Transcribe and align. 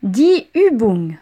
Die 0.00 0.46
Übung 0.52 1.18